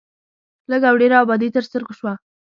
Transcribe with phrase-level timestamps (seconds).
[0.71, 2.13] لږ او ډېره ابادي تر سترګو شوه.